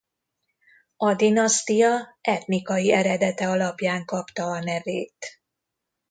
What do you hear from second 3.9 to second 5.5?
kapta a nevét.